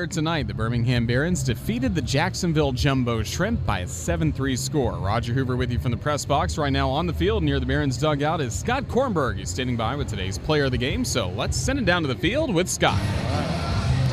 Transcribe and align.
where 0.00 0.06
tonight 0.06 0.46
the 0.46 0.54
Birmingham 0.54 1.04
Barons 1.04 1.42
defeated 1.42 1.94
the 1.94 2.00
Jacksonville 2.00 2.72
Jumbo 2.72 3.22
Shrimp 3.22 3.66
by 3.66 3.80
a 3.80 3.86
7 3.86 4.32
3 4.32 4.56
score. 4.56 4.94
Roger 4.94 5.34
Hoover 5.34 5.56
with 5.56 5.70
you 5.70 5.78
from 5.78 5.90
the 5.90 5.96
press 5.98 6.24
box. 6.24 6.56
Right 6.56 6.72
now 6.72 6.88
on 6.88 7.06
the 7.06 7.12
field 7.12 7.44
near 7.44 7.60
the 7.60 7.66
Barons 7.66 7.98
dugout 7.98 8.40
is 8.40 8.58
Scott 8.58 8.84
Kornberg. 8.84 9.36
He's 9.36 9.50
standing 9.50 9.76
by 9.76 9.94
with 9.96 10.08
today's 10.08 10.38
player 10.38 10.64
of 10.64 10.70
the 10.70 10.78
game. 10.78 11.04
So 11.04 11.28
let's 11.28 11.54
send 11.54 11.78
it 11.78 11.84
down 11.84 12.00
to 12.00 12.08
the 12.08 12.14
field 12.14 12.54
with 12.54 12.66
Scott. 12.66 12.98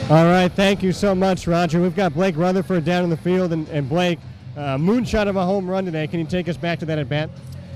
All 0.09 0.25
right, 0.25 0.51
thank 0.51 0.83
you 0.83 0.91
so 0.91 1.15
much, 1.15 1.47
Roger. 1.47 1.81
We've 1.81 1.95
got 1.95 2.13
Blake 2.13 2.35
Rutherford 2.35 2.83
down 2.83 3.05
in 3.05 3.09
the 3.09 3.15
field, 3.15 3.53
and, 3.53 3.65
and 3.69 3.87
Blake, 3.87 4.19
uh, 4.57 4.75
moonshot 4.75 5.29
of 5.29 5.37
a 5.37 5.45
home 5.45 5.69
run 5.69 5.85
today. 5.85 6.05
Can 6.07 6.19
you 6.19 6.25
take 6.25 6.49
us 6.49 6.57
back 6.57 6.79
to 6.79 6.85
that 6.87 6.99
at 6.99 7.07
bat? 7.07 7.29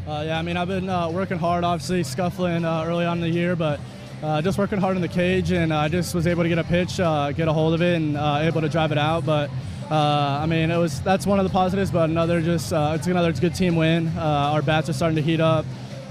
Uh, 0.06 0.24
yeah, 0.26 0.38
I 0.38 0.42
mean, 0.42 0.58
I've 0.58 0.68
been 0.68 0.90
uh, 0.90 1.10
working 1.10 1.38
hard, 1.38 1.64
obviously, 1.64 2.04
scuffling 2.04 2.66
uh, 2.66 2.84
early 2.86 3.06
on 3.06 3.20
in 3.20 3.22
the 3.22 3.30
year, 3.30 3.56
but 3.56 3.80
uh, 4.24 4.42
just 4.42 4.58
working 4.58 4.80
hard 4.80 4.96
in 4.96 5.02
the 5.02 5.08
cage, 5.08 5.52
and 5.52 5.74
I 5.74 5.88
just 5.88 6.14
was 6.14 6.28
able 6.28 6.44
to 6.44 6.50
get 6.50 6.58
a 6.58 6.64
pitch, 6.64 7.00
uh, 7.00 7.32
get 7.32 7.48
a 7.48 7.54
hold 7.54 7.74
of 7.74 7.82
it, 7.82 7.96
and 7.96 8.18
uh, 8.18 8.40
able 8.42 8.62
to 8.62 8.70
drive 8.70 8.92
it 8.92 8.98
out. 8.98 9.26
But 9.26 9.50
uh, 9.90 10.40
I 10.42 10.46
mean, 10.46 10.72
it 10.72 10.78
was 10.78 11.02
that's 11.02 11.26
one 11.26 11.40
of 11.40 11.46
the 11.46 11.52
positives, 11.52 11.92
but 11.92 12.10
another 12.10 12.42
just 12.42 12.72
uh, 12.72 12.94
it's 12.96 13.08
another 13.08 13.32
good 13.34 13.56
team 13.56 13.76
win. 13.76 14.08
our 14.18 14.62
bats 14.62 14.90
are 14.90 14.94
starting 14.94 15.16
to 15.16 15.22
heat 15.22 15.40
up, 15.40 15.66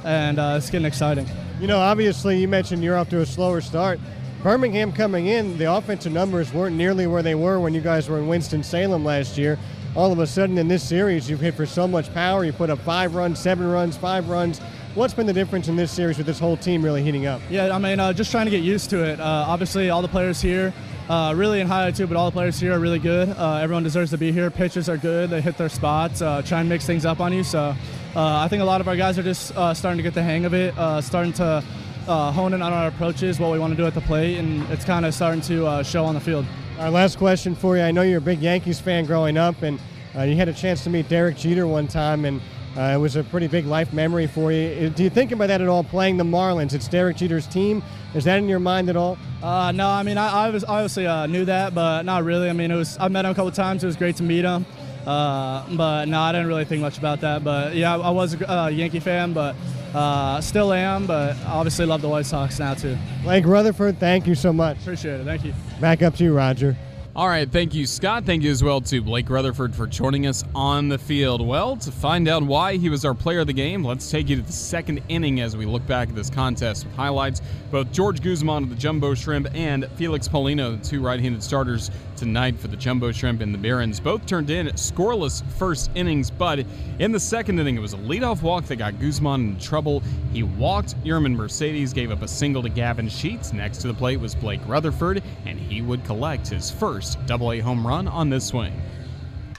and 0.05 0.39
it's 0.39 0.71
getting 0.71 0.87
exciting. 0.87 1.27
You 1.61 1.67
know, 1.67 1.79
obviously, 1.79 2.39
you 2.39 2.49
mentioned 2.49 2.83
you're 2.83 2.97
off 2.97 3.11
to 3.11 3.21
a 3.21 3.27
slower 3.27 3.61
start. 3.61 4.01
Birmingham 4.43 4.91
coming 4.91 5.27
in, 5.27 5.59
the 5.59 5.71
offensive 5.71 6.13
numbers 6.13 6.51
weren't 6.55 6.75
nearly 6.75 7.07
where 7.07 7.23
they 7.23 7.35
were 7.35 7.61
when 7.61 7.75
you 7.75 7.83
guys 7.83 8.09
were 8.09 8.19
in 8.19 8.27
Winston-Salem 8.27 9.05
last 9.05 9.37
year. 9.37 9.59
All 9.95 10.13
of 10.13 10.19
a 10.19 10.27
sudden 10.27 10.57
in 10.57 10.67
this 10.67 10.83
series, 10.83 11.29
you've 11.29 11.41
hit 11.41 11.55
for 11.55 11.67
so 11.67 11.87
much 11.87 12.11
power. 12.15 12.43
You 12.43 12.53
put 12.55 12.71
up 12.71 12.79
five 12.79 13.15
runs, 13.15 13.39
seven 13.39 13.71
runs, 13.71 13.99
five 13.99 14.31
runs. 14.31 14.59
What's 14.95 15.15
been 15.15 15.27
the 15.27 15.33
difference 15.33 15.69
in 15.69 15.77
this 15.77 15.93
series 15.93 16.19
with 16.19 16.27
this 16.27 16.39
whole 16.41 16.57
team 16.57 16.83
really 16.83 17.03
heating 17.03 17.27
up? 17.27 17.41
Yeah, 17.49 17.75
I 17.75 17.79
mean, 17.79 18.01
uh, 18.01 18.13
just 18.13 18.31
trying 18.31 18.47
to 18.47 18.51
get 18.51 18.63
used 18.63 18.91
to 18.91 19.05
it. 19.05 19.21
Uh, 19.21 19.45
obviously, 19.47 19.89
all 19.89 20.03
the 20.03 20.09
players 20.09 20.41
here, 20.41 20.73
uh, 21.09 21.33
really 21.37 21.61
in 21.61 21.69
high 21.69 21.91
too, 21.93 22.09
but 22.09 22.17
all 22.17 22.27
the 22.27 22.35
players 22.35 22.59
here 22.59 22.73
are 22.73 22.81
really 22.81 22.99
good. 22.99 23.29
Uh, 23.31 23.61
everyone 23.63 23.85
deserves 23.85 24.11
to 24.11 24.19
be 24.19 24.33
here. 24.33 24.51
Pitches 24.51 24.89
are 24.89 24.97
good. 24.97 25.31
They 25.31 25.41
hit 25.41 25.57
their 25.57 25.69
spots. 25.69 26.23
Uh, 26.23 26.43
try 26.43 26.61
and 26.61 26.69
mix 26.69 26.87
things 26.87 27.07
up 27.07 27.21
on 27.21 27.33
you. 27.33 27.45
So 27.45 27.75
uh, 28.17 28.39
I 28.39 28.49
think 28.49 28.63
a 28.63 28.65
lot 28.65 28.81
of 28.81 28.89
our 28.89 28.97
guys 28.97 29.17
are 29.17 29.23
just 29.23 29.49
starting 29.49 29.97
to 29.97 30.03
get 30.03 30.15
the 30.15 30.23
hang 30.23 30.45
of 30.45 30.55
it, 30.55 30.75
starting 31.05 31.33
to 31.35 31.63
uh, 32.09 32.33
honing 32.33 32.61
on 32.61 32.73
our 32.73 32.89
approaches, 32.89 33.39
what 33.39 33.53
we 33.53 33.59
want 33.59 33.73
to 33.73 33.77
do 33.77 33.87
at 33.87 33.95
the 33.95 34.01
plate, 34.01 34.39
and 34.39 34.63
it's 34.71 34.85
kind 34.85 35.07
of 35.07 35.15
starting 35.15 35.41
to 35.43 35.67
uh, 35.67 35.83
show 35.83 36.05
on 36.05 36.15
the 36.15 36.21
field. 36.21 36.45
Our 36.79 36.91
last 36.91 37.19
question 37.19 37.55
for 37.55 37.77
you. 37.77 37.83
I 37.83 37.93
know 37.93 38.03
you're 38.03 38.19
a 38.19 38.23
big 38.23 38.41
Yankees 38.41 38.81
fan 38.81 39.05
growing 39.05 39.37
up, 39.37 39.63
and 39.63 39.81
uh, 40.17 40.23
you 40.23 40.35
had 40.35 40.49
a 40.49 40.53
chance 40.53 40.83
to 40.85 40.91
meet 40.91 41.09
Derek 41.09 41.37
Jeter 41.37 41.67
one 41.67 41.87
time, 41.87 42.25
and 42.25 42.41
uh, 42.77 42.93
it 42.95 42.99
was 42.99 43.17
a 43.17 43.25
pretty 43.25 43.47
big 43.47 43.67
life 43.67 43.93
memory 43.93 44.27
for 44.27 44.53
you. 44.53 44.87
Uh, 44.87 44.89
do 44.91 45.03
you 45.03 45.11
think 45.11 45.33
about 45.33 45.49
that 45.49 45.61
at 45.61 45.69
all, 45.69 45.83
playing 45.83 46.17
the 46.17 46.25
Marlins? 46.25 46.73
It's 46.73 46.89
Derek 46.89 47.17
Jeter's 47.17 47.47
team. 47.47 47.83
Is 48.15 48.25
that 48.25 48.39
in 48.39 48.49
your 48.49 48.61
mind 48.61 48.89
at 48.89 48.97
all? 48.97 49.19
Uh, 49.43 49.73
no, 49.73 49.89
I 49.89 50.03
mean, 50.03 50.19
I, 50.19 50.47
I 50.47 50.51
was 50.51 50.65
obviously 50.65 51.05
knew 51.29 51.45
that, 51.45 51.75
but 51.75 52.05
not 52.05 52.25
really. 52.25 52.49
I 52.49 52.53
mean, 52.53 52.71
it 52.71 52.77
was 52.77 52.97
I 53.01 53.09
met 53.09 53.25
him 53.25 53.33
a 53.33 53.35
couple 53.35 53.51
times. 53.53 53.83
It 53.83 53.87
was 53.87 53.97
great 53.97 54.17
to 54.17 54.23
meet 54.23 54.45
him. 54.45 54.65
but 55.05 56.05
no, 56.07 56.21
I 56.21 56.33
didn't 56.33 56.47
really 56.47 56.65
think 56.65 56.83
much 56.83 56.99
about 56.99 57.21
that. 57.21 57.43
But 57.45 57.75
yeah, 57.75 57.97
I 57.97 58.11
was 58.11 58.41
a 58.41 58.71
Yankee 58.71 59.01
fan, 59.01 59.33
but 59.33 59.57
uh, 59.95 60.41
still 60.41 60.73
am, 60.73 61.07
but 61.07 61.37
obviously 61.47 61.87
love 61.87 62.03
the 62.03 62.09
White 62.09 62.27
Sox 62.27 62.59
now 62.59 62.75
too. 62.75 62.97
Blake 63.23 63.45
Rutherford, 63.45 63.99
thank 63.99 64.27
you 64.27 64.35
so 64.35 64.53
much. 64.53 64.79
Appreciate 64.79 65.21
it. 65.21 65.25
Thank 65.25 65.45
you. 65.45 65.55
Back 65.81 66.03
up 66.03 66.15
to 66.17 66.25
you, 66.25 66.35
Roger. 66.35 66.77
All 67.17 67.27
right, 67.27 67.51
thank 67.51 67.75
you, 67.75 67.87
Scott. 67.89 68.25
Thank 68.25 68.45
you 68.45 68.53
as 68.53 68.63
well 68.63 68.81
to 68.83 69.03
Blake 69.03 69.29
Rutherford 69.29 69.75
for 69.75 69.89
joining 69.89 70.29
us 70.29 70.45
on 70.55 70.89
the 70.89 70.97
field. 70.97 71.45
Well, 71.45 71.75
to 71.79 71.91
find 71.91 72.29
out 72.29 72.45
why 72.45 72.77
he 72.77 72.89
was 72.89 73.05
our 73.05 73.15
player 73.15 73.41
of 73.41 73.49
the 73.49 73.53
game, 73.53 73.85
let's 73.85 74.09
take 74.09 74.29
you 74.29 74.37
to 74.37 74.43
the 74.43 74.53
second 74.53 75.03
inning 75.09 75.41
as 75.41 75.57
we 75.57 75.67
look 75.67 75.85
back 75.89 76.11
at 76.11 76.15
this 76.15 76.31
contest 76.31 76.87
with 76.87 76.95
highlights. 76.95 77.43
Both 77.73 77.91
George 77.91 78.23
Guzman 78.23 78.63
of 78.63 78.71
the 78.71 78.77
Jumbo 78.77 79.15
Shrimp 79.15 79.49
and 79.55 79.89
Felix 79.97 80.29
Paulino, 80.29 80.81
the 80.81 80.89
two 80.89 81.03
right-handed 81.03 81.43
starters 81.43 81.91
tonight 82.15 82.57
for 82.61 82.69
the 82.69 82.77
Jumbo 82.77 83.11
Shrimp 83.11 83.41
and 83.41 83.53
the 83.53 83.59
Barons, 83.59 83.99
both 83.99 84.25
turned 84.25 84.51
in 84.51 84.69
scoreless 84.69 85.45
first 85.55 85.91
innings, 85.97 86.31
but 86.31 86.65
in 87.01 87.11
the 87.11 87.21
second 87.21 87.59
inning, 87.59 87.77
it 87.77 87.81
was 87.81 87.95
a 87.95 87.99
leadoff 87.99 88.43
walk 88.43 88.67
that 88.67 88.77
got 88.77 89.01
Guzman 89.01 89.41
in 89.41 89.59
trouble. 89.59 90.01
He 90.33 90.45
walked 90.45 90.95
Yermin 91.03 91.35
Mercedes, 91.35 91.93
gave 91.93 92.13
up 92.13 92.23
a 92.23 92.29
single 92.29 92.63
to 92.63 92.69
Gavin 92.69 93.09
Sheets. 93.09 93.53
Next 93.53 93.79
to 93.79 93.89
the 93.89 93.95
plate 93.95 94.21
was 94.21 94.37
Blake 94.37 94.61
Rutherford, 94.67 95.25
and 95.45 95.59
he 95.59 95.83
would 95.83 96.05
collect 96.05 96.47
his 96.47 96.71
first 96.71 97.00
first 97.01 97.25
double 97.25 97.51
A 97.53 97.61
home 97.61 97.87
run 97.87 98.07
on 98.07 98.29
this 98.29 98.49
swing. 98.49 98.79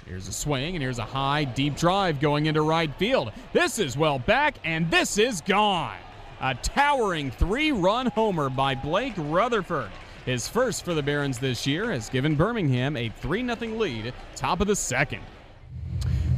Here's 0.06 0.28
a 0.28 0.31
swing, 0.31 0.75
and 0.75 0.84
here's 0.84 1.00
a 1.00 1.03
high, 1.03 1.44
deep 1.44 1.75
drive 1.75 2.19
going 2.19 2.46
into 2.46 2.62
right 2.62 2.94
field. 3.00 3.31
This 3.52 3.79
is 3.79 3.97
well 3.97 4.19
back, 4.19 4.57
and 4.63 4.91
this 4.91 5.18
is 5.18 5.41
gone. 5.41 5.97
A 6.40 6.53
towering 6.53 7.31
three 7.31 7.72
run 7.72 8.06
homer 8.12 8.47
by 8.51 8.75
Blake 8.75 9.16
Rutherford. 9.18 9.90
His 10.24 10.47
first 10.47 10.85
for 10.85 10.94
the 10.94 11.01
Barons 11.01 11.40
this 11.40 11.66
year 11.66 11.91
has 11.91 12.09
given 12.09 12.35
Birmingham 12.35 12.96
a 12.96 13.09
3 13.09 13.44
0 13.44 13.75
lead, 13.75 14.13
top 14.35 14.62
of 14.62 14.68
the 14.68 14.75
second. 14.75 15.24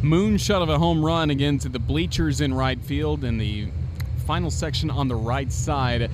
Moonshot 0.01 0.61
of 0.61 0.69
a 0.69 0.79
home 0.79 1.03
run 1.03 1.31
again 1.31 1.57
to 1.59 1.67
the 1.67 1.79
bleachers 1.79 2.39
in 2.39 2.53
right 2.53 2.81
field 2.81 3.25
in 3.25 3.37
the 3.37 3.67
final 4.25 4.49
section 4.49 4.89
on 4.89 5.09
the 5.09 5.15
right 5.17 5.51
side 5.51 6.09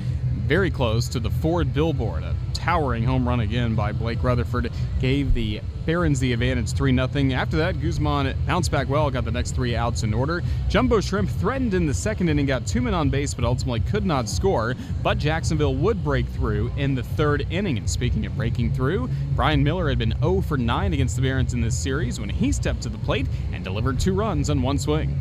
very 0.48 0.72
close 0.72 1.08
to 1.10 1.20
the 1.20 1.30
Ford 1.30 1.76
billboard. 1.76 2.24
Towering 2.70 3.04
home 3.04 3.28
run 3.28 3.40
again 3.40 3.74
by 3.74 3.92
Blake 3.92 4.22
Rutherford 4.22 4.72
gave 5.02 5.34
the 5.34 5.60
Barons 5.88 6.20
the 6.20 6.34
advantage 6.34 6.72
3 6.74 6.94
0. 6.94 7.34
After 7.34 7.58
that, 7.58 7.82
Guzman 7.82 8.38
bounced 8.46 8.70
back 8.70 8.88
well, 8.88 9.10
got 9.10 9.26
the 9.26 9.32
next 9.32 9.56
three 9.56 9.76
outs 9.76 10.04
in 10.04 10.14
order. 10.14 10.44
Jumbo 10.70 11.02
Shrimp 11.02 11.32
threatened 11.32 11.74
in 11.74 11.88
the 11.88 11.94
second 11.96 12.30
inning, 12.30 12.46
got 12.46 12.68
two 12.68 12.80
men 12.80 12.94
on 12.94 13.10
base, 13.10 13.34
but 13.34 13.44
ultimately 13.44 13.80
could 13.80 14.06
not 14.06 14.30
score. 14.30 14.76
But 15.02 15.18
Jacksonville 15.18 15.74
would 15.78 16.04
break 16.04 16.28
through 16.28 16.72
in 16.78 16.94
the 16.94 17.02
third 17.02 17.48
inning. 17.50 17.80
And 17.80 17.90
speaking 17.90 18.28
of 18.28 18.38
breaking 18.38 18.74
through, 18.74 19.10
Brian 19.36 19.64
Miller 19.64 19.90
had 19.90 19.98
been 19.98 20.14
0 20.20 20.42
for 20.42 20.56
9 20.56 20.94
against 20.94 21.16
the 21.16 21.24
Barons 21.24 21.56
in 21.56 21.62
this 21.62 21.76
series 21.76 22.20
when 22.20 22.30
he 22.30 22.52
stepped 22.52 22.84
to 22.84 22.90
the 22.90 23.00
plate 23.00 23.26
and 23.52 23.64
delivered 23.64 24.00
two 24.00 24.14
runs 24.14 24.52
on 24.52 24.62
one 24.62 24.78
swing. 24.78 25.20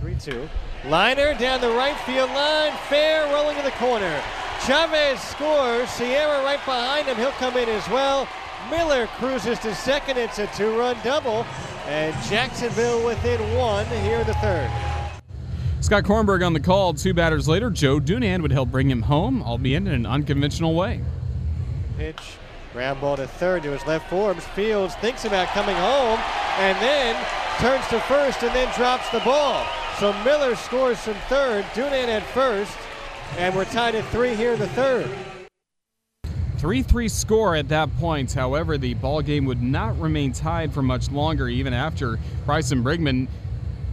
3 0.00 0.16
2. 0.16 0.48
Liner 0.86 1.34
down 1.34 1.60
the 1.60 1.70
right 1.70 1.96
field 1.98 2.30
line, 2.30 2.72
fair, 2.88 3.32
rolling 3.32 3.56
in 3.56 3.64
the 3.64 3.70
corner. 3.70 4.20
Chavez 4.66 5.20
scores. 5.20 5.90
Sierra 5.90 6.42
right 6.44 6.64
behind 6.64 7.08
him. 7.08 7.16
He'll 7.16 7.32
come 7.32 7.56
in 7.56 7.68
as 7.68 7.88
well. 7.88 8.28
Miller 8.70 9.08
cruises 9.18 9.58
to 9.60 9.74
second. 9.74 10.18
It's 10.18 10.38
a 10.38 10.46
two 10.48 10.78
run 10.78 10.96
double. 11.02 11.44
And 11.86 12.14
Jacksonville 12.24 13.04
within 13.04 13.40
one 13.56 13.86
here 13.86 14.20
in 14.20 14.26
the 14.26 14.34
third. 14.34 14.70
Scott 15.80 16.04
Kornberg 16.04 16.46
on 16.46 16.52
the 16.52 16.60
call. 16.60 16.94
Two 16.94 17.12
batters 17.12 17.48
later, 17.48 17.68
Joe 17.68 17.98
Dunand 17.98 18.40
would 18.42 18.52
help 18.52 18.70
bring 18.70 18.88
him 18.88 19.02
home, 19.02 19.42
albeit 19.42 19.82
in 19.82 19.88
an 19.88 20.06
unconventional 20.06 20.76
way. 20.76 21.00
Pitch. 21.98 22.22
Ground 22.72 23.00
ball 23.00 23.16
to 23.16 23.26
third 23.26 23.64
to 23.64 23.72
his 23.72 23.84
left 23.84 24.08
Forbes. 24.08 24.46
Fields 24.46 24.94
thinks 24.96 25.24
about 25.24 25.48
coming 25.48 25.76
home 25.76 26.20
and 26.58 26.78
then 26.80 27.16
turns 27.58 27.86
to 27.88 27.98
first 28.02 28.42
and 28.44 28.54
then 28.54 28.72
drops 28.76 29.10
the 29.10 29.20
ball. 29.20 29.66
So 29.98 30.12
Miller 30.22 30.54
scores 30.54 31.00
from 31.00 31.14
third. 31.28 31.64
Dunand 31.74 32.08
at 32.08 32.22
first. 32.28 32.72
And 33.38 33.54
we're 33.54 33.64
tied 33.64 33.94
at 33.94 34.04
three 34.06 34.34
here 34.34 34.52
in 34.52 34.58
the 34.58 34.68
third. 34.68 35.10
3 36.58 36.80
3 36.80 37.08
score 37.08 37.56
at 37.56 37.68
that 37.70 37.92
point. 37.98 38.32
However, 38.32 38.78
the 38.78 38.94
ball 38.94 39.20
game 39.20 39.46
would 39.46 39.60
not 39.60 39.98
remain 39.98 40.32
tied 40.32 40.72
for 40.72 40.80
much 40.80 41.10
longer, 41.10 41.48
even 41.48 41.74
after 41.74 42.20
Bryson 42.46 42.84
Brigman 42.84 43.26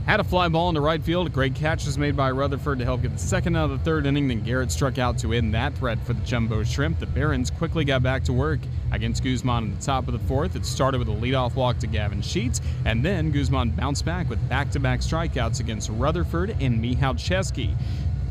had 0.06 0.20
a 0.20 0.24
fly 0.24 0.48
ball 0.48 0.70
into 0.70 0.82
right 0.82 1.04
field. 1.04 1.32
Great 1.32 1.56
catch 1.56 1.86
was 1.86 1.98
made 1.98 2.16
by 2.16 2.32
Rutherford 2.32 2.80
to 2.80 2.86
help 2.86 3.02
get 3.02 3.12
the 3.12 3.20
second 3.20 3.56
out 3.56 3.72
of 3.72 3.78
the 3.78 3.86
third 3.86 4.06
inning. 4.06 4.28
Then 4.28 4.42
Garrett 4.42 4.72
struck 4.72 4.98
out 4.98 5.18
to 5.20 5.34
end 5.34 5.54
that 5.54 5.76
threat 5.76 6.00
for 6.06 6.14
the 6.14 6.22
Jumbo 6.22 6.64
Shrimp. 6.64 7.00
The 7.00 7.06
Barons 7.06 7.50
quickly 7.52 7.86
got 7.86 8.04
back 8.04 8.24
to 8.26 8.34
work 8.34 8.60
against 8.92 9.24
Guzman 9.24 9.64
in 9.66 9.76
the 9.76 9.82
top 9.82 10.08
of 10.08 10.14
the 10.14 10.28
fourth. 10.28 10.56
It 10.56 10.66
started 10.66 11.00
with 11.00 11.10
a 11.10 11.12
leadoff 11.12 11.56
walk 11.56 11.80
to 11.80 11.88
Gavin 11.88 12.22
Sheets, 12.22 12.62
and 12.86 13.04
then 13.04 13.32
Guzman 13.32 13.72
bounced 13.72 14.06
back 14.06 14.30
with 14.30 14.48
back 14.50 14.72
to 14.72 14.80
back 14.80 15.02
strikeouts 15.02 15.60
against 15.60 15.90
Rutherford 15.90 16.56
and 16.60 16.82
Michal 16.82 17.14
Chesky. 17.14 17.76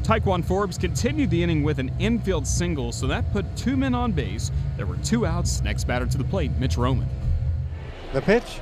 Ti'Quan 0.08 0.42
Forbes 0.42 0.78
continued 0.78 1.28
the 1.28 1.42
inning 1.42 1.62
with 1.62 1.78
an 1.78 1.90
infield 1.98 2.46
single, 2.46 2.92
so 2.92 3.06
that 3.06 3.30
put 3.30 3.44
two 3.58 3.76
men 3.76 3.94
on 3.94 4.10
base. 4.10 4.50
There 4.78 4.86
were 4.86 4.96
two 5.04 5.26
outs. 5.26 5.60
Next 5.60 5.84
batter 5.84 6.06
to 6.06 6.16
the 6.16 6.24
plate, 6.24 6.50
Mitch 6.52 6.78
Roman. 6.78 7.06
The 8.14 8.22
pitch. 8.22 8.58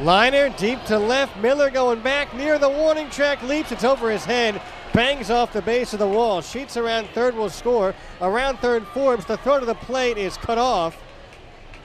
Liner 0.00 0.48
deep 0.56 0.82
to 0.84 0.98
left. 0.98 1.36
Miller 1.36 1.68
going 1.68 2.00
back 2.00 2.34
near 2.34 2.58
the 2.58 2.70
warning 2.70 3.10
track. 3.10 3.42
Leaps. 3.42 3.72
It's 3.72 3.84
over 3.84 4.10
his 4.10 4.24
head. 4.24 4.58
Bangs 4.94 5.30
off 5.30 5.52
the 5.52 5.60
base 5.60 5.92
of 5.92 5.98
the 5.98 6.08
wall. 6.08 6.40
Sheets 6.40 6.78
around 6.78 7.08
third 7.08 7.34
will 7.34 7.50
score. 7.50 7.94
Around 8.22 8.56
third, 8.60 8.86
Forbes. 8.94 9.26
The 9.26 9.36
throw 9.36 9.60
to 9.60 9.66
the 9.66 9.74
plate 9.74 10.16
is 10.16 10.38
cut 10.38 10.56
off. 10.56 10.96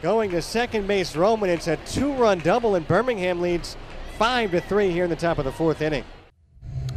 Going 0.02 0.32
to 0.32 0.42
second 0.42 0.88
base, 0.88 1.18
Roman. 1.18 1.50
It's 1.50 1.68
a 1.68 1.76
two-run 1.86 2.40
double, 2.40 2.76
and 2.76 2.88
Birmingham 2.88 3.42
leads 3.42 3.76
five 4.18 4.52
to 4.52 4.62
three 4.62 4.90
here 4.90 5.04
in 5.04 5.10
the 5.10 5.18
top 5.18 5.38
of 5.38 5.44
the 5.44 5.52
fourth 5.52 5.82
inning. 5.82 6.06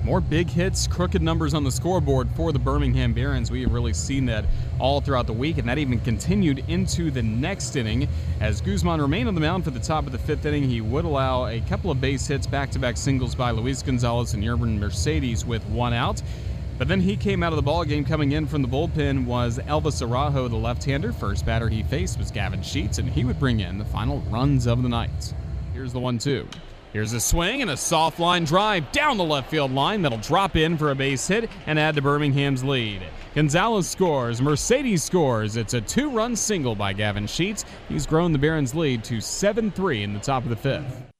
More 0.07 0.21
big 0.21 0.49
hits, 0.49 0.87
crooked 0.87 1.21
numbers 1.21 1.53
on 1.53 1.65
the 1.65 1.73
scoreboard 1.73 2.29
for 2.37 2.53
the 2.53 2.61
Birmingham 2.61 3.13
Barons. 3.13 3.51
We 3.51 3.63
have 3.63 3.73
really 3.73 3.93
seen 3.93 4.25
that 4.27 4.45
all 4.79 5.01
throughout 5.01 5.27
the 5.27 5.33
week, 5.33 5.59
and 5.59 5.69
that 5.69 5.79
even 5.79 5.99
continued 5.99 6.63
into 6.69 7.11
the 7.11 7.25
next 7.25 7.75
inning. 7.75 8.07
As 8.39 8.61
Guzman 8.61 9.01
remained 9.01 9.27
on 9.27 9.35
the 9.35 9.41
mound 9.41 9.65
for 9.65 9.73
the 9.73 9.81
top 9.81 10.07
of 10.07 10.13
the 10.13 10.19
fifth 10.19 10.47
inning, 10.47 10.63
he 10.63 10.81
would 10.81 11.05
allow 11.05 11.49
a 11.49 11.59
couple 11.63 11.91
of 11.91 12.01
base 12.01 12.25
hits, 12.25 12.47
back 12.47 12.71
to 12.71 12.79
back 12.79 12.97
singles 12.97 13.35
by 13.35 13.51
Luis 13.51 13.83
Gonzalez 13.83 14.33
and 14.35 14.45
Yermin 14.45 14.79
Mercedes 14.79 15.45
with 15.45 15.67
one 15.67 15.93
out. 15.93 16.23
But 16.79 16.87
then 16.87 17.01
he 17.01 17.17
came 17.17 17.43
out 17.43 17.53
of 17.53 17.57
the 17.57 17.63
ball 17.63 17.85
game 17.85 18.05
coming 18.05 18.31
in 18.31 18.47
from 18.47 18.63
the 18.63 18.69
bullpen 18.69 19.25
was 19.25 19.59
Elvis 19.59 20.09
Araujo, 20.09 20.47
the 20.47 20.55
left-hander. 20.55 21.13
First 21.13 21.45
batter 21.45 21.69
he 21.69 21.83
faced 21.83 22.17
was 22.17 22.31
Gavin 22.31 22.63
Sheets, 22.63 22.99
and 22.99 23.09
he 23.09 23.25
would 23.25 23.41
bring 23.41 23.59
in 23.59 23.77
the 23.77 23.85
final 23.85 24.21
runs 24.31 24.69
of 24.69 24.85
the 24.85 24.89
night. 24.89 25.35
Here's 25.75 25.93
the 25.93 25.99
one-two. 25.99 26.47
Here's 26.97 27.13
a 27.13 27.21
swing 27.21 27.61
and 27.61 27.71
a 27.71 27.77
soft 27.77 28.19
line 28.19 28.45
drive 28.45 28.91
down 28.91 29.19
the 29.19 29.23
left 29.23 29.51
field 29.51 29.71
line 29.71 30.01
that'll 30.01 30.17
drop 30.17 30.57
in 30.57 30.79
for 30.79 30.93
a 30.93 30.95
base 30.95 31.29
hit 31.29 31.51
and 31.67 31.79
add 31.79 31.95
to 31.97 32.01
Birmingham's 32.01 32.65
lead. 32.65 33.03
Gonzalez 33.35 33.87
scores, 33.87 34.41
Mercedes 34.41 35.05
scores. 35.05 35.59
It's 35.59 35.75
a 35.75 35.83
two 35.83 36.09
run 36.09 36.35
single 36.35 36.75
by 36.75 36.95
Gavin 36.95 37.27
Sheets. 37.27 37.67
He's 37.91 38.07
grown 38.07 38.33
the 38.33 38.39
Barons' 38.39 38.75
lead 38.75 39.05
to 39.05 39.21
7 39.21 39.71
3 39.73 40.05
in 40.05 40.15
the 40.15 40.21
top 40.21 40.45
of 40.45 40.49
the 40.49 40.57
fifth. 40.57 41.16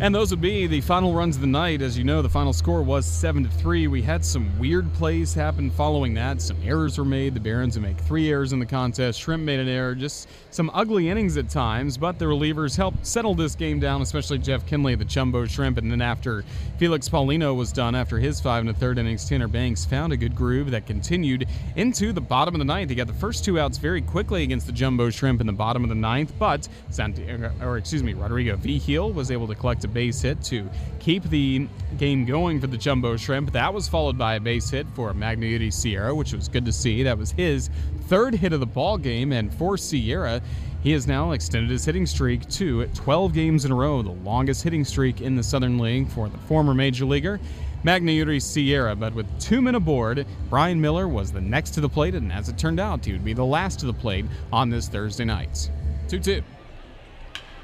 And 0.00 0.14
those 0.14 0.30
would 0.30 0.40
be 0.40 0.68
the 0.68 0.80
final 0.80 1.12
runs 1.12 1.34
of 1.34 1.40
the 1.40 1.48
night. 1.48 1.82
As 1.82 1.98
you 1.98 2.04
know, 2.04 2.22
the 2.22 2.28
final 2.28 2.52
score 2.52 2.82
was 2.82 3.04
7 3.04 3.42
to 3.42 3.50
3. 3.50 3.88
We 3.88 4.00
had 4.00 4.24
some 4.24 4.56
weird 4.56 4.92
plays 4.94 5.34
happen 5.34 5.72
following 5.72 6.14
that. 6.14 6.40
Some 6.40 6.56
errors 6.64 6.98
were 6.98 7.04
made. 7.04 7.34
The 7.34 7.40
Barons 7.40 7.76
would 7.76 7.82
make 7.82 7.98
three 7.98 8.30
errors 8.30 8.52
in 8.52 8.60
the 8.60 8.64
contest. 8.64 9.20
Shrimp 9.20 9.42
made 9.42 9.58
an 9.58 9.66
error. 9.66 9.96
Just 9.96 10.28
some 10.50 10.70
ugly 10.72 11.08
innings 11.08 11.36
at 11.36 11.50
times, 11.50 11.98
but 11.98 12.16
the 12.16 12.26
relievers 12.26 12.76
helped 12.76 13.04
settle 13.04 13.34
this 13.34 13.56
game 13.56 13.80
down, 13.80 14.00
especially 14.00 14.38
Jeff 14.38 14.64
Kinley, 14.66 14.94
the 14.94 15.04
Jumbo 15.04 15.46
Shrimp. 15.46 15.78
And 15.78 15.90
then 15.90 16.00
after 16.00 16.44
Felix 16.78 17.08
Paulino 17.08 17.56
was 17.56 17.72
done 17.72 17.96
after 17.96 18.18
his 18.18 18.40
five 18.40 18.60
and 18.60 18.70
a 18.70 18.74
third 18.74 18.98
innings, 18.98 19.28
Tanner 19.28 19.48
Banks 19.48 19.84
found 19.84 20.12
a 20.12 20.16
good 20.16 20.36
groove 20.36 20.70
that 20.70 20.86
continued 20.86 21.48
into 21.74 22.12
the 22.12 22.20
bottom 22.20 22.54
of 22.54 22.60
the 22.60 22.64
ninth. 22.64 22.88
He 22.88 22.94
got 22.94 23.08
the 23.08 23.12
first 23.14 23.44
two 23.44 23.58
outs 23.58 23.78
very 23.78 24.00
quickly 24.00 24.44
against 24.44 24.66
the 24.66 24.72
Jumbo 24.72 25.10
Shrimp 25.10 25.40
in 25.40 25.48
the 25.48 25.52
bottom 25.52 25.82
of 25.82 25.88
the 25.88 25.96
ninth, 25.96 26.32
but 26.38 26.68
Santiago, 26.90 27.52
or 27.60 27.78
excuse 27.78 28.04
me, 28.04 28.14
Rodrigo 28.14 28.54
Vigil 28.54 29.12
was 29.12 29.32
able 29.32 29.48
to 29.48 29.56
collect 29.56 29.84
a 29.88 29.92
base 29.92 30.20
hit 30.20 30.42
to 30.44 30.68
keep 31.00 31.24
the 31.24 31.66
game 31.96 32.24
going 32.24 32.60
for 32.60 32.66
the 32.66 32.76
Jumbo 32.76 33.16
Shrimp. 33.16 33.52
That 33.52 33.72
was 33.72 33.88
followed 33.88 34.18
by 34.18 34.34
a 34.34 34.40
base 34.40 34.70
hit 34.70 34.86
for 34.94 35.12
Magneuris 35.12 35.72
Sierra, 35.72 36.14
which 36.14 36.32
was 36.32 36.48
good 36.48 36.64
to 36.66 36.72
see. 36.72 37.02
That 37.02 37.18
was 37.18 37.30
his 37.32 37.70
third 38.02 38.34
hit 38.34 38.52
of 38.52 38.60
the 38.60 38.66
ball 38.66 38.98
game, 38.98 39.32
and 39.32 39.52
for 39.52 39.76
Sierra, 39.76 40.42
he 40.82 40.92
has 40.92 41.06
now 41.06 41.32
extended 41.32 41.70
his 41.70 41.84
hitting 41.84 42.06
streak 42.06 42.48
to 42.50 42.86
12 42.86 43.32
games 43.32 43.64
in 43.64 43.72
a 43.72 43.74
row, 43.74 44.02
the 44.02 44.10
longest 44.10 44.62
hitting 44.62 44.84
streak 44.84 45.20
in 45.20 45.34
the 45.34 45.42
Southern 45.42 45.78
League 45.78 46.08
for 46.08 46.28
the 46.28 46.38
former 46.38 46.74
major 46.74 47.04
leaguer. 47.04 47.40
Magneuris 47.84 48.42
Sierra, 48.42 48.94
but 48.94 49.14
with 49.14 49.26
two 49.40 49.62
men 49.62 49.76
aboard, 49.76 50.26
Brian 50.50 50.80
Miller 50.80 51.08
was 51.08 51.32
the 51.32 51.40
next 51.40 51.70
to 51.70 51.80
the 51.80 51.88
plate, 51.88 52.14
and 52.14 52.32
as 52.32 52.48
it 52.48 52.58
turned 52.58 52.80
out, 52.80 53.04
he 53.04 53.12
would 53.12 53.24
be 53.24 53.32
the 53.32 53.44
last 53.44 53.80
to 53.80 53.86
the 53.86 53.92
plate 53.92 54.26
on 54.52 54.68
this 54.68 54.88
Thursday 54.88 55.24
night. 55.24 55.70
2 56.08 56.18
2. 56.18 56.42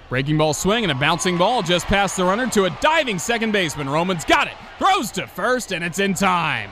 Breaking 0.09 0.37
ball 0.37 0.53
swing 0.53 0.85
and 0.85 0.93
a 0.93 0.95
bouncing 0.95 1.39
ball 1.39 1.63
just 1.63 1.87
past 1.87 2.17
the 2.17 2.25
runner 2.25 2.47
to 2.51 2.65
a 2.65 2.79
diving 2.83 3.19
second 3.19 3.53
baseman. 3.53 3.89
Roman's 3.89 4.25
got 4.25 4.47
it, 4.47 4.55
throws 4.79 5.11
to 5.13 5.27
first, 5.27 5.73
and 5.73 5.83
it's 5.83 5.99
in 5.99 6.13
time. 6.13 6.71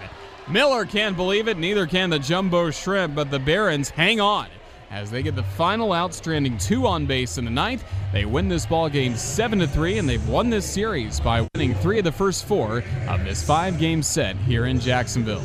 Miller 0.49 0.84
can't 0.84 1.17
believe 1.17 1.49
it, 1.49 1.56
neither 1.56 1.87
can 1.87 2.11
the 2.11 2.19
Jumbo 2.19 2.70
Shrimp, 2.70 3.14
but 3.14 3.31
the 3.31 3.38
Barons 3.38 3.88
hang 3.88 4.20
on. 4.20 4.49
As 4.90 5.11
they 5.11 5.23
get 5.23 5.34
the 5.34 5.43
final 5.43 5.94
out, 5.94 6.12
stranding 6.12 6.58
two 6.58 6.87
on 6.87 7.06
base 7.06 7.38
in 7.38 7.46
the 7.46 7.50
ninth, 7.50 7.82
they 8.12 8.26
win 8.26 8.49
this 8.49 8.67
ball 8.67 8.90
game 8.90 9.17
seven 9.17 9.58
to 9.61 9.67
three, 9.67 9.96
and 9.96 10.06
they've 10.06 10.28
won 10.28 10.50
this 10.50 10.70
series 10.70 11.19
by 11.19 11.49
winning 11.55 11.75
three 11.76 11.99
of 11.99 12.05
the 12.05 12.12
first 12.12 12.44
four 12.44 12.85
of 13.08 13.25
this 13.25 13.43
five-game 13.43 14.02
set 14.02 14.37
here 14.37 14.67
in 14.67 14.78
Jacksonville. 14.78 15.43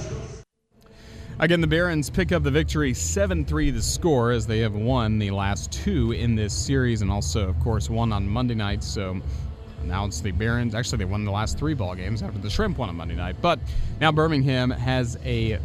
Again, 1.39 1.62
the 1.62 1.68
Barons 1.68 2.10
pick 2.10 2.31
up 2.31 2.42
the 2.42 2.50
victory 2.50 2.95
7 2.95 3.45
3 3.45 3.69
the 3.69 3.80
score 3.80 4.31
as 4.31 4.48
they 4.48 4.57
have 4.60 4.74
won 4.74 5.19
the 5.19 5.30
last 5.30 5.72
two 5.72 6.12
in 6.12 6.34
this 6.34 6.51
series 6.51 7.04
and 7.04 7.12
also, 7.12 7.48
of 7.48 7.60
course, 7.60 7.92
won 7.92 8.12
on 8.12 8.28
Monday 8.28 8.56
night. 8.56 8.84
So 8.84 9.22
now 9.84 10.06
it's 10.06 10.19
the 10.19 10.31
Barons. 10.31 10.74
Actually, 10.74 10.98
they 10.98 11.06
won 11.06 11.25
the 11.25 11.31
last 11.31 11.60
three 11.60 11.75
ball 11.75 11.94
games 11.94 12.24
after 12.24 12.39
the 12.39 12.50
Shrimp 12.50 12.80
won 12.80 12.89
on 12.89 12.95
Monday 12.95 13.16
night. 13.16 13.36
But 13.39 13.60
now 14.01 14.12
Birmingham 14.12 14.72
has 14.72 15.19
a 15.24 15.60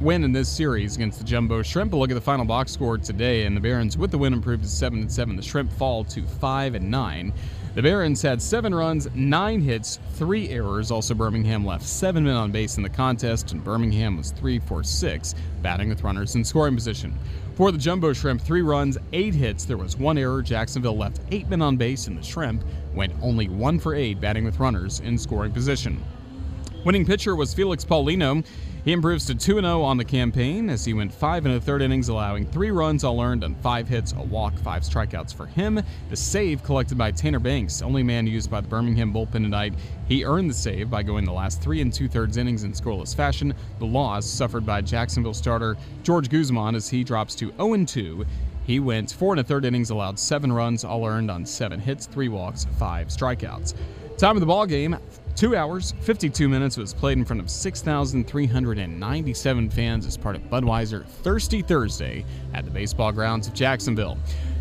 win 0.00 0.24
in 0.24 0.32
this 0.32 0.48
series 0.48 0.96
against 0.96 1.20
the 1.20 1.24
Jumbo 1.24 1.62
Shrimp. 1.62 1.92
A 1.92 1.96
look 1.96 2.10
at 2.10 2.14
the 2.14 2.20
final 2.20 2.44
box 2.44 2.72
score 2.72 2.98
today, 2.98 3.44
and 3.44 3.56
the 3.56 3.60
Barons 3.60 3.96
with 3.96 4.10
the 4.10 4.18
win 4.18 4.32
improved 4.32 4.64
to 4.64 4.68
7 4.68 5.08
7. 5.08 5.36
The 5.36 5.42
Shrimp 5.42 5.72
fall 5.74 6.02
to 6.02 6.26
5 6.26 6.74
and 6.74 6.90
9. 6.90 7.32
The 7.74 7.80
Barons 7.80 8.20
had 8.20 8.42
seven 8.42 8.74
runs, 8.74 9.08
nine 9.14 9.62
hits, 9.62 9.98
three 10.12 10.50
errors. 10.50 10.90
Also, 10.90 11.14
Birmingham 11.14 11.64
left 11.64 11.86
seven 11.86 12.22
men 12.22 12.36
on 12.36 12.52
base 12.52 12.76
in 12.76 12.82
the 12.82 12.88
contest, 12.90 13.52
and 13.52 13.64
Birmingham 13.64 14.18
was 14.18 14.30
three 14.30 14.58
for 14.58 14.82
six, 14.82 15.34
batting 15.62 15.88
with 15.88 16.04
runners 16.04 16.34
in 16.34 16.44
scoring 16.44 16.74
position. 16.74 17.18
For 17.54 17.72
the 17.72 17.78
Jumbo 17.78 18.12
Shrimp, 18.12 18.42
three 18.42 18.60
runs, 18.60 18.98
eight 19.14 19.34
hits. 19.34 19.64
There 19.64 19.78
was 19.78 19.96
one 19.96 20.18
error. 20.18 20.42
Jacksonville 20.42 20.98
left 20.98 21.20
eight 21.30 21.48
men 21.48 21.62
on 21.62 21.78
base, 21.78 22.08
and 22.08 22.18
the 22.18 22.22
Shrimp 22.22 22.62
went 22.94 23.14
only 23.22 23.48
one 23.48 23.78
for 23.78 23.94
eight, 23.94 24.20
batting 24.20 24.44
with 24.44 24.60
runners 24.60 25.00
in 25.00 25.16
scoring 25.16 25.52
position. 25.52 26.04
Winning 26.84 27.06
pitcher 27.06 27.36
was 27.36 27.54
Felix 27.54 27.84
Paulino. 27.84 28.44
He 28.84 28.90
improves 28.90 29.24
to 29.26 29.36
2 29.36 29.60
0 29.60 29.82
on 29.82 29.96
the 29.96 30.04
campaign 30.04 30.68
as 30.68 30.84
he 30.84 30.94
went 30.94 31.14
5 31.14 31.46
and 31.46 31.54
a 31.54 31.60
third 31.60 31.80
innings, 31.80 32.08
allowing 32.08 32.44
three 32.44 32.72
runs 32.72 33.04
all 33.04 33.22
earned 33.22 33.44
on 33.44 33.54
five 33.54 33.86
hits, 33.86 34.12
a 34.14 34.20
walk, 34.20 34.58
five 34.58 34.82
strikeouts 34.82 35.32
for 35.32 35.46
him. 35.46 35.80
The 36.10 36.16
save 36.16 36.64
collected 36.64 36.98
by 36.98 37.12
Tanner 37.12 37.38
Banks, 37.38 37.82
only 37.82 38.02
man 38.02 38.26
used 38.26 38.50
by 38.50 38.60
the 38.60 38.66
Birmingham 38.66 39.14
bullpen 39.14 39.44
tonight. 39.44 39.74
He 40.08 40.24
earned 40.24 40.50
the 40.50 40.54
save 40.54 40.90
by 40.90 41.04
going 41.04 41.24
the 41.24 41.32
last 41.32 41.62
three 41.62 41.80
and 41.80 41.92
two 41.92 42.08
thirds 42.08 42.36
innings 42.36 42.64
in 42.64 42.72
scoreless 42.72 43.14
fashion. 43.14 43.54
The 43.78 43.86
loss 43.86 44.26
suffered 44.26 44.66
by 44.66 44.80
Jacksonville 44.80 45.34
starter 45.34 45.76
George 46.02 46.28
Guzman 46.28 46.74
as 46.74 46.88
he 46.88 47.04
drops 47.04 47.36
to 47.36 47.52
0 47.58 47.84
2. 47.84 48.26
He 48.64 48.80
went 48.80 49.12
four 49.12 49.34
and 49.34 49.40
a 49.40 49.44
third 49.44 49.64
innings, 49.64 49.90
allowed 49.90 50.18
seven 50.18 50.52
runs, 50.52 50.82
all 50.84 51.06
earned 51.06 51.30
on 51.30 51.46
seven 51.46 51.78
hits, 51.78 52.06
three 52.06 52.28
walks, 52.28 52.66
five 52.76 53.06
strikeouts. 53.06 53.74
Time 54.18 54.36
of 54.36 54.40
the 54.40 54.46
ball 54.46 54.66
game, 54.66 54.96
Two 55.34 55.56
hours, 55.56 55.94
52 56.00 56.48
minutes 56.48 56.76
was 56.76 56.92
played 56.92 57.16
in 57.18 57.24
front 57.24 57.40
of 57.40 57.50
6,397 57.50 59.70
fans 59.70 60.06
as 60.06 60.16
part 60.16 60.36
of 60.36 60.42
Budweiser 60.42 61.04
Thirsty 61.06 61.62
Thursday 61.62 62.24
at 62.54 62.64
the 62.64 62.70
baseball 62.70 63.12
grounds 63.12 63.48
of 63.48 63.54
Jacksonville. 63.54 64.18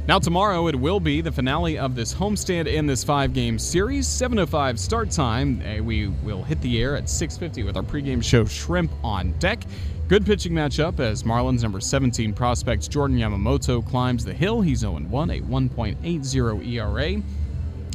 Now, 0.07 0.18
tomorrow 0.18 0.68
it 0.68 0.75
will 0.75 1.00
be 1.00 1.21
the 1.21 1.31
finale 1.31 1.77
of 1.77 1.94
this 1.94 2.13
homestand 2.13 2.65
in 2.65 2.88
this 2.88 3.03
five 3.03 3.33
game 3.33 3.59
series. 3.59 4.07
7.05 4.07 4.79
start 4.79 5.12
time. 5.12 5.62
Eh, 5.63 5.79
we 5.79 6.07
will 6.07 6.41
hit 6.41 6.59
the 6.62 6.81
air 6.81 6.95
at 6.95 7.03
6.50 7.03 7.65
with 7.65 7.77
our 7.77 7.83
pregame 7.83 8.24
show 8.24 8.45
Shrimp 8.45 8.91
on 9.03 9.33
Deck. 9.33 9.62
Good 10.07 10.25
pitching 10.25 10.53
matchup 10.53 11.00
as 11.00 11.24
Marlins 11.24 11.62
number 11.62 11.79
17 11.79 12.33
prospect 12.33 12.89
Jordan 12.89 13.17
Yamamoto 13.17 13.88
climbs 13.88 14.25
the 14.25 14.33
hill. 14.33 14.62
He's 14.62 14.79
0 14.79 14.94
1, 14.94 15.29
a 15.29 15.39
1.80 15.41 16.67
ERA. 16.67 17.21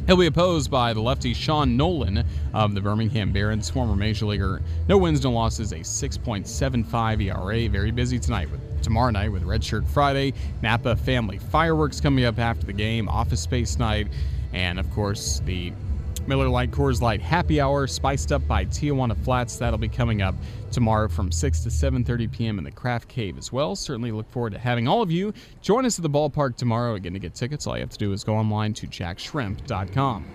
He'll 0.07 0.15
be 0.15 0.27
opposed 0.27 0.71
by 0.71 0.93
the 0.93 1.01
lefty 1.01 1.33
Sean 1.33 1.77
Nolin 1.77 2.25
of 2.53 2.73
the 2.73 2.79
Birmingham 2.79 3.33
Barons, 3.33 3.69
former 3.69 3.93
major 3.93 4.25
leaguer. 4.25 4.61
No 4.87 4.97
wins, 4.97 5.21
no 5.21 5.33
losses, 5.33 5.73
a 5.73 5.79
6.75 5.79 7.25
ERA. 7.25 7.67
Very 7.67 7.91
busy 7.91 8.17
tonight 8.17 8.49
with 8.49 8.61
tomorrow 8.81 9.11
night 9.11 9.33
with 9.33 9.43
Redshirt 9.43 9.85
Friday, 9.85 10.33
Napa 10.61 10.95
Family 10.95 11.39
Fireworks 11.39 11.99
coming 11.99 12.23
up 12.23 12.39
after 12.39 12.65
the 12.65 12.71
game, 12.71 13.09
Office 13.09 13.41
Space 13.41 13.77
Night, 13.77 14.07
and 14.53 14.79
of 14.79 14.89
course 14.91 15.41
the 15.45 15.73
Miller 16.27 16.49
Lite 16.49 16.71
Coors 16.71 17.01
Light 17.01 17.21
Happy 17.21 17.61
Hour, 17.61 17.87
spiced 17.87 18.31
up 18.31 18.45
by 18.47 18.65
Tijuana 18.65 19.17
Flats. 19.23 19.57
That'll 19.57 19.77
be 19.77 19.87
coming 19.87 20.21
up 20.21 20.35
tomorrow 20.71 21.07
from 21.07 21.31
6 21.31 21.61
to 21.61 21.69
7:30 21.69 22.31
p.m. 22.31 22.57
in 22.57 22.63
the 22.63 22.71
Craft 22.71 23.07
Cave 23.07 23.37
as 23.37 23.51
well. 23.51 23.75
Certainly 23.75 24.11
look 24.11 24.29
forward 24.29 24.53
to 24.53 24.59
having 24.59 24.87
all 24.87 25.01
of 25.01 25.09
you 25.09 25.33
join 25.61 25.85
us 25.85 25.97
at 25.97 26.03
the 26.03 26.09
ballpark 26.09 26.55
tomorrow. 26.57 26.95
Again, 26.95 27.13
to 27.13 27.19
get 27.19 27.33
tickets, 27.33 27.65
all 27.65 27.75
you 27.75 27.81
have 27.81 27.89
to 27.89 27.97
do 27.97 28.11
is 28.11 28.23
go 28.23 28.35
online 28.35 28.73
to 28.73 28.87
jaxshrimp.com. 28.87 30.25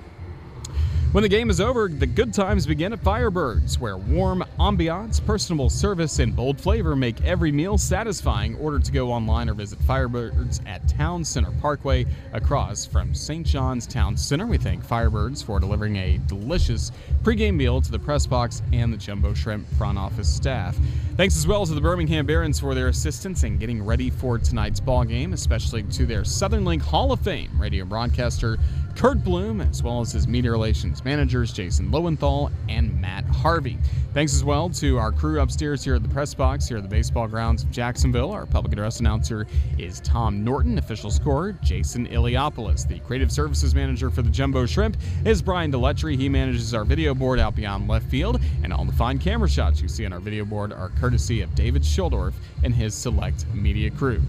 When 1.12 1.20
the 1.20 1.28
game 1.28 1.50
is 1.50 1.60
over, 1.60 1.88
the 1.88 2.06
good 2.06 2.32
times 2.32 2.66
begin 2.66 2.94
at 2.94 3.04
Firebirds, 3.04 3.78
where 3.78 3.98
warm 3.98 4.42
ambiance, 4.58 5.22
personable 5.22 5.68
service, 5.68 6.20
and 6.20 6.34
bold 6.34 6.58
flavor 6.58 6.96
make 6.96 7.22
every 7.22 7.52
meal 7.52 7.76
satisfying. 7.76 8.56
Order 8.56 8.78
to 8.78 8.90
go 8.90 9.12
online 9.12 9.50
or 9.50 9.52
visit 9.52 9.78
Firebirds 9.80 10.66
at 10.66 10.88
Town 10.88 11.22
Center 11.22 11.50
Parkway 11.60 12.06
across 12.32 12.86
from 12.86 13.14
St. 13.14 13.46
John's 13.46 13.86
Town 13.86 14.16
Center. 14.16 14.46
We 14.46 14.56
thank 14.56 14.86
Firebirds 14.86 15.44
for 15.44 15.60
delivering 15.60 15.96
a 15.96 16.18
delicious 16.28 16.92
pregame 17.22 17.56
meal 17.56 17.82
to 17.82 17.92
the 17.92 17.98
press 17.98 18.26
box 18.26 18.62
and 18.72 18.90
the 18.90 18.96
Jumbo 18.96 19.34
Shrimp 19.34 19.68
front 19.76 19.98
office 19.98 20.34
staff. 20.34 20.78
Thanks 21.18 21.36
as 21.36 21.46
well 21.46 21.66
to 21.66 21.74
the 21.74 21.80
Birmingham 21.82 22.24
Barons 22.24 22.58
for 22.58 22.74
their 22.74 22.88
assistance 22.88 23.44
in 23.44 23.58
getting 23.58 23.84
ready 23.84 24.08
for 24.08 24.38
tonight's 24.38 24.80
ball 24.80 25.04
game, 25.04 25.34
especially 25.34 25.82
to 25.82 26.06
their 26.06 26.24
Southern 26.24 26.64
League 26.64 26.80
Hall 26.80 27.12
of 27.12 27.20
Fame 27.20 27.50
radio 27.60 27.84
broadcaster 27.84 28.56
Curt 28.96 29.24
Bloom, 29.24 29.60
as 29.60 29.82
well 29.82 30.00
as 30.00 30.12
his 30.12 30.28
media 30.28 30.50
relations 30.50 31.04
managers, 31.04 31.52
Jason 31.52 31.90
Lowenthal 31.90 32.50
and 32.68 33.00
Matt 33.00 33.24
Harvey. 33.24 33.78
Thanks 34.14 34.34
as 34.34 34.44
well 34.44 34.68
to 34.70 34.98
our 34.98 35.10
crew 35.10 35.40
upstairs 35.40 35.82
here 35.82 35.94
at 35.94 36.02
the 36.02 36.08
press 36.08 36.34
box 36.34 36.68
here 36.68 36.76
at 36.76 36.82
the 36.82 36.88
baseball 36.88 37.26
grounds 37.26 37.62
of 37.62 37.70
Jacksonville. 37.70 38.30
Our 38.30 38.44
public 38.46 38.72
address 38.74 39.00
announcer 39.00 39.46
is 39.78 40.00
Tom 40.00 40.44
Norton, 40.44 40.78
official 40.78 41.10
scorer 41.10 41.52
Jason 41.62 42.06
Iliopoulos. 42.06 42.86
The 42.86 43.00
creative 43.00 43.32
services 43.32 43.74
manager 43.74 44.10
for 44.10 44.22
the 44.22 44.30
Jumbo 44.30 44.66
Shrimp 44.66 44.98
is 45.24 45.40
Brian 45.40 45.72
Deletry. 45.72 46.16
He 46.16 46.28
manages 46.28 46.74
our 46.74 46.84
video 46.84 47.14
board 47.14 47.40
out 47.40 47.56
beyond 47.56 47.88
left 47.88 48.06
field, 48.10 48.40
and 48.62 48.72
all 48.72 48.84
the 48.84 48.92
fine 48.92 49.18
camera 49.18 49.48
shots 49.48 49.80
you 49.80 49.88
see 49.88 50.04
on 50.04 50.12
our 50.12 50.20
video 50.20 50.44
board 50.44 50.72
are 50.72 50.90
courtesy 51.00 51.40
of 51.40 51.54
David 51.54 51.82
Schildorf 51.82 52.34
and 52.62 52.74
his 52.74 52.94
select 52.94 53.46
media 53.54 53.90
crew. 53.90 54.20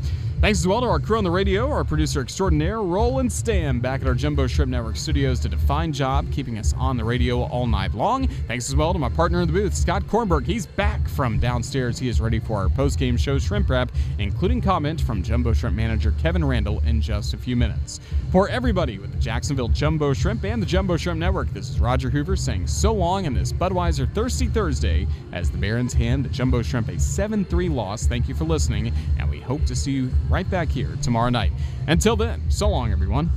Thanks 0.43 0.59
as 0.59 0.67
well 0.67 0.81
to 0.81 0.87
our 0.87 0.99
crew 0.99 1.17
on 1.17 1.23
the 1.23 1.31
radio, 1.31 1.71
our 1.71 1.85
producer 1.85 2.19
extraordinaire, 2.19 2.81
Roland 2.81 3.31
Stam, 3.31 3.79
back 3.79 4.01
at 4.01 4.07
our 4.07 4.13
Jumbo 4.13 4.45
Shrimp 4.45 4.71
Network 4.71 4.97
studios 4.97 5.39
to 5.39 5.47
define 5.47 5.93
job, 5.93 6.29
keeping 6.33 6.57
us 6.57 6.73
on 6.77 6.97
the 6.97 7.03
radio 7.05 7.43
all 7.43 7.65
night 7.65 7.93
long. 7.93 8.27
Thanks 8.45 8.67
as 8.67 8.75
well 8.75 8.91
to 8.91 8.99
my 8.99 9.07
partner 9.07 9.39
in 9.39 9.47
the 9.47 9.53
booth, 9.53 9.73
Scott 9.73 10.03
Kornberg. 10.03 10.45
He's 10.45 10.65
back 10.65 11.07
from 11.07 11.39
downstairs. 11.39 11.97
He 11.97 12.09
is 12.09 12.19
ready 12.19 12.39
for 12.39 12.57
our 12.57 12.67
post-game 12.67 13.15
show 13.15 13.39
shrimp 13.39 13.69
wrap, 13.69 13.89
including 14.19 14.59
comment 14.59 14.99
from 14.99 15.23
Jumbo 15.23 15.53
Shrimp 15.53 15.77
manager 15.77 16.13
Kevin 16.21 16.41
Randel 16.41 16.85
in 16.85 16.99
just 16.99 17.33
a 17.33 17.37
few 17.37 17.55
minutes. 17.55 18.01
For 18.29 18.49
everybody 18.49 18.97
with 18.97 19.13
the 19.13 19.19
Jacksonville 19.19 19.69
Jumbo 19.69 20.11
Shrimp 20.11 20.43
and 20.43 20.61
the 20.61 20.65
Jumbo 20.65 20.97
Shrimp 20.97 21.21
Network, 21.21 21.53
this 21.53 21.69
is 21.69 21.79
Roger 21.79 22.09
Hoover 22.09 22.35
saying 22.35 22.67
so 22.67 22.91
long 22.91 23.27
on 23.27 23.33
this 23.33 23.53
Budweiser 23.53 24.13
Thirsty 24.13 24.47
Thursday 24.47 25.07
as 25.31 25.49
the 25.49 25.57
Barons 25.57 25.93
hand 25.93 26.25
the 26.25 26.29
Jumbo 26.29 26.61
Shrimp 26.61 26.89
a 26.89 26.99
7 26.99 27.45
3 27.45 27.69
loss. 27.69 28.07
Thank 28.07 28.27
you 28.27 28.35
for 28.35 28.43
listening, 28.43 28.91
and 29.19 29.29
we 29.29 29.39
hope 29.39 29.63
to 29.67 29.75
see 29.75 29.91
you 29.91 30.11
right 30.33 30.49
back 30.49 30.67
here 30.69 30.89
tomorrow 31.03 31.29
night. 31.29 31.51
Until 31.85 32.15
then, 32.15 32.49
so 32.49 32.67
long, 32.67 32.91
everyone. 32.91 33.29